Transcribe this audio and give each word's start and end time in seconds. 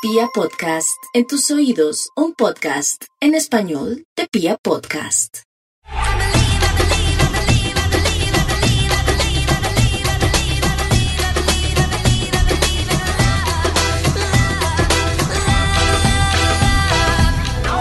Pia 0.00 0.28
Podcast, 0.32 1.02
en 1.12 1.26
tus 1.26 1.50
oídos, 1.50 2.10
un 2.14 2.32
podcast 2.32 3.02
en 3.20 3.34
español 3.34 4.04
de 4.16 4.28
Pia 4.28 4.56
Podcast. 4.62 5.38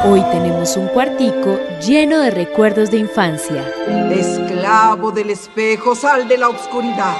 Hoy 0.04 0.23
tenemos 0.31 0.75
un 0.75 0.88
cuartico 0.88 1.59
lleno 1.86 2.18
de 2.21 2.31
recuerdos 2.31 2.89
de 2.89 2.97
infancia. 2.97 3.61
Esclavo 4.09 5.11
del 5.11 5.29
espejo, 5.29 5.93
sal 5.93 6.27
de 6.27 6.39
la 6.39 6.49
oscuridad. 6.49 7.18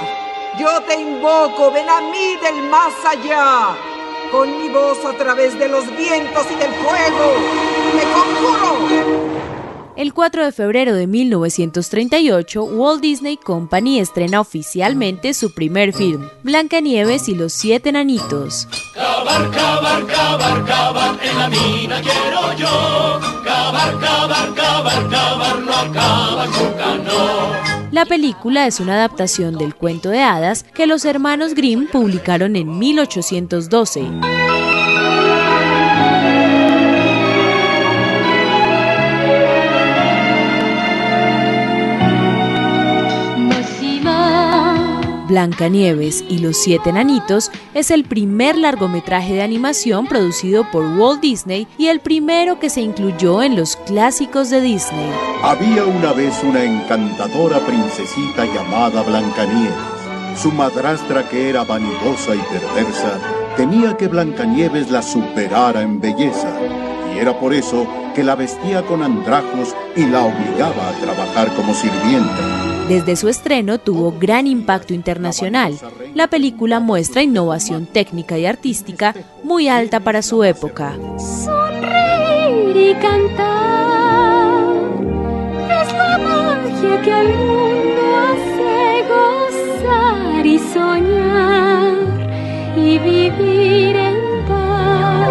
Yo 0.58 0.82
te 0.88 1.00
invoco, 1.00 1.70
ven 1.70 1.88
a 1.88 2.00
mí 2.00 2.36
del 2.42 2.68
más 2.68 2.94
allá. 3.04 3.76
Con 4.30 4.62
mi 4.62 4.68
voz 4.68 4.98
a 5.06 5.16
través 5.16 5.58
de 5.58 5.68
los 5.68 5.84
vientos 5.96 6.46
y 6.50 6.54
del 6.56 6.70
fuego, 6.70 7.34
me 7.94 8.02
conjuro. 8.02 9.38
El 9.96 10.12
4 10.14 10.44
de 10.44 10.52
febrero 10.52 10.94
de 10.94 11.06
1938, 11.06 12.62
Walt 12.62 13.00
Disney 13.00 13.36
Company 13.36 13.98
estrena 13.98 14.40
oficialmente 14.40 15.34
su 15.34 15.52
primer 15.54 15.92
film, 15.92 16.28
Blancanieves 16.44 17.28
y 17.28 17.34
los 17.34 17.52
siete 17.52 17.88
enanitos. 17.88 18.68
Cabar, 18.94 19.50
cabar, 19.50 20.06
cabar, 20.06 20.64
cabar, 20.64 21.18
en 21.20 21.38
la 21.38 21.48
mina 21.48 22.00
quiero 22.00 22.52
yo. 22.56 23.20
Cabar, 23.44 23.98
cabar, 23.98 24.54
cabar, 24.54 25.08
cabar, 25.08 25.58
no 25.60 25.72
acaba 25.72 26.46
nunca, 26.46 26.94
no. 26.98 27.67
La 27.98 28.06
película 28.06 28.68
es 28.68 28.78
una 28.78 28.94
adaptación 28.94 29.58
del 29.58 29.74
cuento 29.74 30.10
de 30.10 30.22
hadas 30.22 30.62
que 30.62 30.86
los 30.86 31.04
hermanos 31.04 31.54
Grimm 31.54 31.88
publicaron 31.88 32.54
en 32.54 32.78
1812. 32.78 34.02
Blancanieves 45.28 46.24
y 46.28 46.38
los 46.38 46.56
siete 46.56 46.90
enanitos 46.90 47.52
es 47.74 47.90
el 47.90 48.04
primer 48.04 48.56
largometraje 48.56 49.34
de 49.34 49.42
animación 49.42 50.06
producido 50.06 50.68
por 50.72 50.86
Walt 50.98 51.20
Disney 51.20 51.68
y 51.76 51.88
el 51.88 52.00
primero 52.00 52.58
que 52.58 52.70
se 52.70 52.80
incluyó 52.80 53.42
en 53.42 53.54
los 53.54 53.76
clásicos 53.76 54.48
de 54.50 54.62
Disney. 54.62 55.10
Había 55.42 55.84
una 55.84 56.12
vez 56.12 56.42
una 56.42 56.64
encantadora 56.64 57.60
princesita 57.60 58.46
llamada 58.46 59.02
Blancanieves. 59.02 59.74
Su 60.36 60.50
madrastra, 60.50 61.28
que 61.28 61.50
era 61.50 61.64
vanidosa 61.64 62.34
y 62.34 62.38
perversa, 62.38 63.20
temía 63.56 63.96
que 63.96 64.08
Blancanieves 64.08 64.90
la 64.90 65.02
superara 65.02 65.82
en 65.82 66.00
belleza, 66.00 66.48
y 67.14 67.18
era 67.18 67.38
por 67.38 67.52
eso 67.52 67.86
que 68.14 68.24
la 68.24 68.34
vestía 68.34 68.82
con 68.82 69.02
andrajos 69.02 69.74
y 69.94 70.06
la 70.06 70.24
obligaba 70.24 70.88
a 70.88 70.92
trabajar 71.00 71.54
como 71.54 71.74
sirvienta. 71.74 72.67
Desde 72.88 73.16
su 73.16 73.28
estreno 73.28 73.78
tuvo 73.78 74.12
gran 74.18 74.46
impacto 74.46 74.94
internacional. 74.94 75.78
La 76.14 76.28
película 76.28 76.80
muestra 76.80 77.22
innovación 77.22 77.84
técnica 77.84 78.38
y 78.38 78.46
artística 78.46 79.14
muy 79.42 79.68
alta 79.68 80.00
para 80.00 80.22
su 80.22 80.42
época. 80.42 80.96
Sonreír 81.18 82.74
y 82.74 82.94
cantar 82.94 84.54
es 85.70 85.92
la 85.92 86.16
magia 86.16 87.02
que 87.02 87.12
al 87.12 87.28
mundo 87.28 88.02
hace 88.24 89.04
gozar 89.12 90.46
y 90.46 90.58
soñar 90.58 91.94
y 92.74 92.98
vivir 92.98 93.96
en 93.96 94.16
paz. 94.48 95.28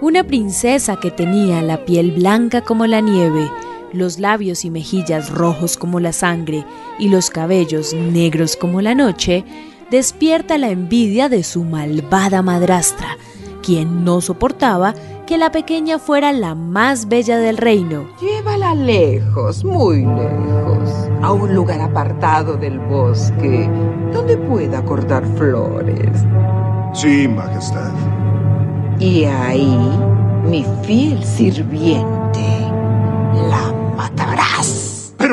Una 0.00 0.22
princesa 0.22 1.00
que 1.00 1.10
tenía 1.10 1.62
la 1.62 1.84
piel 1.84 2.12
blanca 2.12 2.62
como 2.62 2.86
la 2.86 3.00
nieve 3.00 3.50
los 3.92 4.18
labios 4.18 4.64
y 4.64 4.70
mejillas 4.70 5.30
rojos 5.30 5.76
como 5.76 6.00
la 6.00 6.12
sangre 6.12 6.64
y 6.98 7.08
los 7.08 7.30
cabellos 7.30 7.94
negros 7.94 8.56
como 8.56 8.80
la 8.80 8.94
noche, 8.94 9.44
despierta 9.90 10.58
la 10.58 10.70
envidia 10.70 11.28
de 11.28 11.42
su 11.42 11.64
malvada 11.64 12.42
madrastra, 12.42 13.16
quien 13.62 14.04
no 14.04 14.20
soportaba 14.20 14.94
que 15.26 15.38
la 15.38 15.52
pequeña 15.52 15.98
fuera 15.98 16.32
la 16.32 16.54
más 16.54 17.08
bella 17.08 17.38
del 17.38 17.56
reino. 17.56 18.08
Llévala 18.20 18.74
lejos, 18.74 19.64
muy 19.64 20.04
lejos, 20.04 20.90
a 21.22 21.32
un 21.32 21.54
lugar 21.54 21.80
apartado 21.80 22.56
del 22.56 22.78
bosque, 22.80 23.68
donde 24.12 24.36
pueda 24.36 24.84
cortar 24.84 25.24
flores. 25.36 26.24
Sí, 26.92 27.28
Majestad. 27.28 27.92
Y 28.98 29.24
ahí, 29.24 29.78
mi 30.44 30.64
fiel 30.82 31.22
sirviente, 31.22 32.19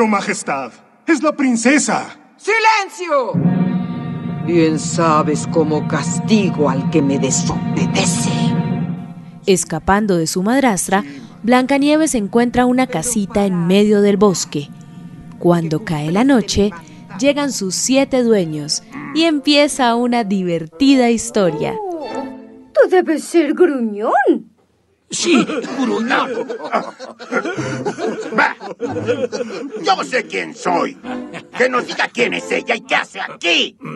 Majestad, 0.08 0.72
es 1.06 1.22
la 1.22 1.32
princesa. 1.32 2.18
¡Silencio! 2.36 3.32
Bien 4.46 4.78
sabes 4.78 5.46
cómo 5.52 5.86
castigo 5.86 6.70
al 6.70 6.88
que 6.90 7.02
me 7.02 7.18
desobedece. 7.18 8.30
Escapando 9.46 10.16
de 10.16 10.26
su 10.26 10.42
madrastra, 10.42 11.04
Blancanieves 11.42 12.14
encuentra 12.14 12.64
una 12.66 12.86
casita 12.86 13.44
en 13.44 13.66
medio 13.66 14.00
del 14.00 14.16
bosque. 14.16 14.70
Cuando 15.38 15.84
cae 15.84 16.10
la 16.10 16.24
noche, 16.24 16.70
llegan 17.20 17.52
sus 17.52 17.74
siete 17.74 18.22
dueños 18.22 18.82
y 19.14 19.24
empieza 19.24 19.94
una 19.94 20.24
divertida 20.24 21.10
historia. 21.10 21.74
Tú 22.72 22.88
debes 22.90 23.24
ser 23.24 23.54
gruñón. 23.54 24.12
Sí, 25.10 25.46
gruñón. 25.78 26.48
Yo 29.82 30.04
sé 30.04 30.24
quién 30.26 30.54
soy. 30.54 30.96
Que 31.56 31.68
nos 31.68 31.86
diga 31.86 32.08
quién 32.12 32.34
es 32.34 32.50
ella 32.50 32.74
y 32.76 32.80
qué 32.80 32.94
hace 32.94 33.20
aquí. 33.20 33.76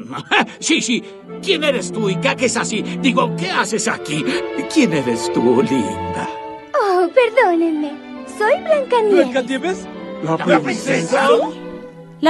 Sí, 0.61 0.81
sí. 0.81 1.03
¿Quién 1.43 1.65
eres 1.65 1.91
tú 1.93 2.09
y 2.09 2.17
qué 2.17 2.29
haces 2.29 2.57
así? 2.57 2.83
Digo, 2.83 3.35
¿qué 3.37 3.51
haces 3.51 3.89
aquí? 3.89 4.25
¿Quién 4.73 4.93
eres 4.93 5.33
tú, 5.33 5.63
linda? 5.63 6.29
Oh, 6.75 7.09
perdónenme. 7.15 7.93
Soy 8.39 8.61
Blancanieves. 8.63 9.31
¿Blancanieves? 9.31 9.89
¿La 10.23 10.61
princesa? 10.61 11.29
La 11.29 11.62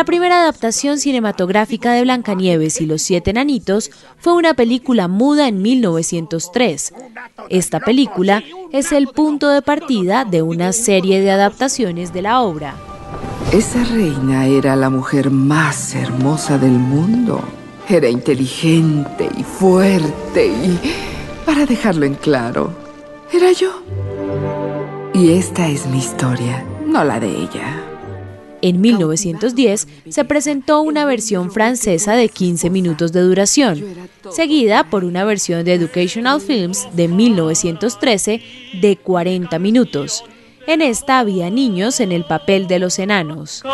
primera 0.04 0.40
adaptación 0.40 0.98
cinematográfica 0.98 1.92
de 1.92 2.00
Blancanieves 2.00 2.80
y 2.80 2.86
los 2.86 3.02
siete 3.02 3.30
enanitos 3.30 3.90
fue 4.16 4.32
una 4.32 4.54
película 4.54 5.06
muda 5.06 5.48
en 5.48 5.60
1903. 5.60 6.94
Esta 7.50 7.78
película 7.78 8.42
es 8.72 8.90
el 8.92 9.08
punto 9.08 9.50
de 9.50 9.60
partida 9.60 10.24
de 10.24 10.40
una 10.40 10.72
serie 10.72 11.20
de 11.20 11.30
adaptaciones 11.30 12.14
de 12.14 12.22
la 12.22 12.40
obra. 12.40 12.74
Esa 13.52 13.84
reina 13.84 14.46
era 14.46 14.76
la 14.76 14.88
mujer 14.88 15.30
más 15.30 15.94
hermosa 15.94 16.56
del 16.56 16.72
mundo. 16.72 17.44
Era 17.86 18.08
inteligente 18.08 19.28
y 19.36 19.42
fuerte 19.42 20.46
y, 20.46 20.80
para 21.44 21.66
dejarlo 21.66 22.06
en 22.06 22.14
claro, 22.14 22.72
era 23.30 23.52
yo. 23.52 23.82
Y 25.12 25.32
esta 25.32 25.68
es 25.68 25.86
mi 25.86 25.98
historia, 25.98 26.64
no 26.86 27.04
la 27.04 27.20
de 27.20 27.28
ella. 27.28 27.81
En 28.62 28.80
1910 28.80 29.88
se 30.08 30.24
presentó 30.24 30.82
una 30.82 31.04
versión 31.04 31.50
francesa 31.50 32.14
de 32.14 32.28
15 32.28 32.70
minutos 32.70 33.12
de 33.12 33.20
duración, 33.20 33.84
seguida 34.30 34.84
por 34.84 35.04
una 35.04 35.24
versión 35.24 35.64
de 35.64 35.74
Educational 35.74 36.40
Films 36.40 36.86
de 36.94 37.08
1913 37.08 38.40
de 38.80 38.96
40 38.96 39.58
minutos. 39.58 40.24
En 40.68 40.80
esta 40.80 41.18
había 41.18 41.50
niños 41.50 41.98
en 41.98 42.12
el 42.12 42.24
papel 42.24 42.68
de 42.68 42.78
los 42.78 43.00
enanos. 43.00 43.64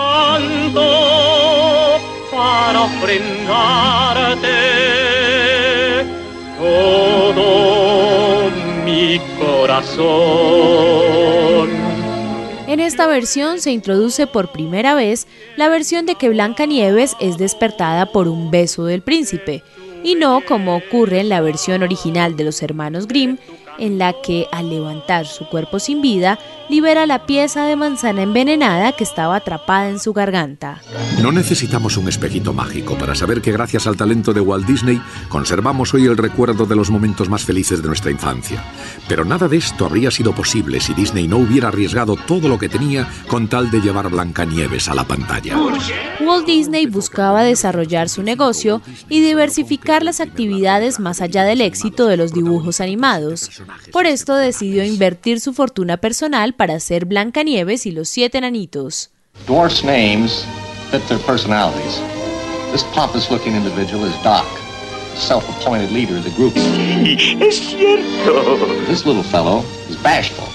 En 12.68 12.80
esta 12.80 13.06
versión 13.06 13.62
se 13.62 13.70
introduce 13.70 14.26
por 14.26 14.52
primera 14.52 14.94
vez 14.94 15.26
la 15.56 15.70
versión 15.70 16.04
de 16.04 16.16
que 16.16 16.28
Blanca 16.28 16.66
Nieves 16.66 17.16
es 17.18 17.38
despertada 17.38 18.12
por 18.12 18.28
un 18.28 18.50
beso 18.50 18.84
del 18.84 19.00
príncipe, 19.00 19.62
y 20.04 20.16
no 20.16 20.42
como 20.46 20.76
ocurre 20.76 21.20
en 21.20 21.30
la 21.30 21.40
versión 21.40 21.82
original 21.82 22.36
de 22.36 22.44
los 22.44 22.62
hermanos 22.62 23.08
Grimm, 23.08 23.38
en 23.78 23.96
la 23.96 24.12
que 24.12 24.48
al 24.52 24.68
levantar 24.68 25.24
su 25.24 25.48
cuerpo 25.48 25.78
sin 25.78 26.02
vida 26.02 26.38
libera 26.68 27.06
la 27.06 27.26
pieza 27.26 27.64
de 27.64 27.76
manzana 27.76 28.22
envenenada 28.22 28.92
que 28.92 29.04
estaba 29.04 29.36
atrapada 29.36 29.88
en 29.88 29.98
su 29.98 30.12
garganta. 30.12 30.80
No 31.22 31.32
necesitamos 31.32 31.96
un 31.96 32.08
espejito 32.08 32.52
mágico 32.52 32.96
para 32.96 33.14
saber 33.14 33.40
que 33.40 33.52
gracias 33.52 33.86
al 33.86 33.96
talento 33.96 34.32
de 34.32 34.40
Walt 34.40 34.66
Disney 34.66 35.00
conservamos 35.28 35.94
hoy 35.94 36.06
el 36.06 36.16
recuerdo 36.16 36.66
de 36.66 36.76
los 36.76 36.90
momentos 36.90 37.28
más 37.28 37.44
felices 37.44 37.82
de 37.82 37.88
nuestra 37.88 38.10
infancia. 38.10 38.62
Pero 39.08 39.24
nada 39.24 39.48
de 39.48 39.56
esto 39.56 39.86
habría 39.86 40.10
sido 40.10 40.34
posible 40.34 40.80
si 40.80 40.94
Disney 40.94 41.26
no 41.26 41.38
hubiera 41.38 41.68
arriesgado 41.68 42.16
todo 42.16 42.48
lo 42.48 42.58
que 42.58 42.68
tenía 42.68 43.08
con 43.28 43.48
tal 43.48 43.70
de 43.70 43.80
llevar 43.80 44.10
Blancanieves 44.10 44.88
a 44.88 44.94
la 44.94 45.04
pantalla. 45.04 45.56
Walt 46.20 46.46
Disney 46.46 46.86
buscaba 46.86 47.42
desarrollar 47.42 48.08
su 48.08 48.22
negocio 48.22 48.82
y 49.08 49.20
diversificar 49.20 50.02
las 50.02 50.20
actividades 50.20 51.00
más 51.00 51.20
allá 51.20 51.44
del 51.44 51.60
éxito 51.60 52.06
de 52.06 52.16
los 52.16 52.32
dibujos 52.32 52.80
animados. 52.80 53.50
Por 53.92 54.06
esto 54.06 54.34
decidió 54.34 54.84
invertir 54.84 55.40
su 55.40 55.52
fortuna 55.52 55.96
personal 55.96 56.54
para 56.58 56.74
hacer 56.74 57.06
Blancanieves 57.06 57.86
y 57.86 57.92
los 57.92 58.08
siete 58.08 58.36
enanitos. 58.36 59.10
Dwarfs' 59.46 59.84
names 59.84 60.44
fit 60.90 61.00
their 61.06 61.20
personalities. 61.20 62.02
This 62.72 62.82
pompous-looking 62.94 63.54
individual 63.54 64.04
is 64.04 64.14
Doc, 64.24 64.44
self-appointed 65.14 65.92
leader 65.92 66.16
of 66.16 66.24
the 66.24 66.30
group. 66.30 66.54
Es 66.56 67.56
cierto. 67.56 68.58
This 68.88 69.06
little 69.06 69.22
fellow 69.22 69.62
is 69.88 69.96
bashful. 70.02 70.48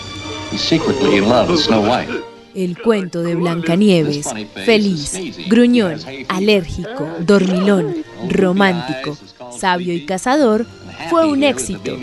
He's 0.51 0.61
secretly 0.61 1.17
in 1.17 1.29
love 1.29 1.49
with 1.49 1.61
Snow 1.61 1.81
White. 1.81 2.09
El 2.53 2.77
cuento 2.79 3.23
de 3.23 3.35
Blancanieves, 3.35 4.31
feliz, 4.65 5.17
gruñón, 5.47 5.95
alérgico, 6.27 7.07
dormilón, 7.21 8.03
romántico, 8.29 9.17
sabio 9.57 9.93
y 9.93 10.05
cazador, 10.05 10.67
fue 11.09 11.25
un 11.25 11.43
éxito. 11.43 11.97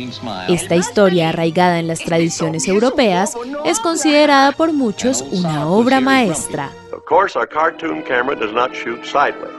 Esta 0.48 0.76
historia, 0.76 1.30
arraigada 1.30 1.78
en 1.78 1.86
las 1.86 2.00
tradiciones 2.00 2.68
europeas, 2.68 3.36
es 3.64 3.80
considerada 3.80 4.52
por 4.52 4.72
muchos 4.72 5.24
una 5.32 5.66
obra 5.66 6.00
maestra. 6.00 6.70
Of 6.92 7.04
course, 7.04 7.36
our 7.36 7.48
cartoon 7.48 8.02
camera 8.02 8.36
does 8.36 8.52
not 8.52 8.72
shoot 8.72 9.04
sideways, 9.04 9.50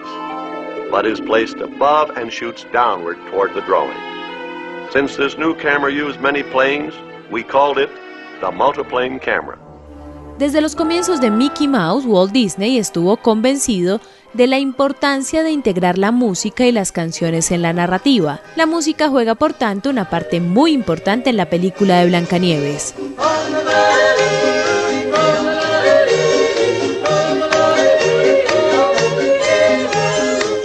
but 0.90 1.06
is 1.06 1.20
placed 1.20 1.60
above 1.62 2.12
and 2.18 2.32
shoots 2.32 2.66
downward 2.72 3.18
toward 3.30 3.54
the 3.54 3.62
drawing. 3.62 3.98
Since 4.94 5.16
this 5.18 5.38
new 5.38 5.56
camera 5.56 5.92
used 5.92 6.20
many 6.22 6.44
planes, 6.44 6.94
we 7.32 7.44
called 7.44 7.78
it 7.78 7.90
the 8.42 8.52
multiplane 8.52 9.20
camera. 9.20 9.58
Desde 10.38 10.60
los 10.60 10.76
comienzos 10.76 11.22
de 11.22 11.30
Mickey 11.30 11.68
Mouse, 11.68 12.04
Walt 12.06 12.32
Disney 12.32 12.78
estuvo 12.78 13.16
convencido 13.18 14.02
de 14.34 14.48
la 14.48 14.60
importancia 14.60 15.44
de 15.44 15.52
integrar 15.52 15.98
la 15.98 16.12
música 16.12 16.66
y 16.66 16.72
las 16.72 16.92
canciones 16.92 17.52
en 17.52 17.62
la 17.62 17.74
narrativa. 17.74 18.42
La 18.56 18.66
música 18.66 19.10
juega, 19.10 19.36
por 19.36 19.54
tanto, 19.54 19.90
una 19.90 20.10
parte 20.10 20.40
muy 20.40 20.72
importante 20.72 21.30
en 21.30 21.38
la 21.38 21.50
película 21.50 22.00
de 22.00 22.08
Blancanieves. 22.08 22.96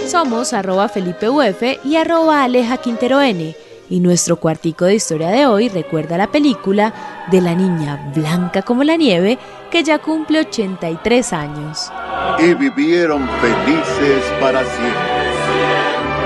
Somos 0.07 0.53
arroba 0.53 0.89
Felipe 0.89 1.29
Uf 1.29 1.61
y 1.83 1.95
arroba 1.95 2.43
Aleja 2.43 2.77
Quintero 2.77 3.21
N. 3.21 3.55
Y 3.89 3.99
nuestro 3.99 4.35
cuartico 4.37 4.85
de 4.85 4.95
historia 4.95 5.29
de 5.29 5.45
hoy 5.45 5.69
recuerda 5.69 6.17
la 6.17 6.27
película 6.27 6.93
de 7.31 7.39
la 7.39 7.55
niña 7.55 8.11
blanca 8.13 8.61
como 8.61 8.83
la 8.83 8.97
nieve 8.97 9.37
que 9.71 9.83
ya 9.83 9.99
cumple 9.99 10.39
83 10.39 11.33
años 11.33 11.91
y 12.39 12.53
vivieron 12.53 13.27
felices 13.41 14.23
para 14.39 14.63
siempre. 14.63 16.16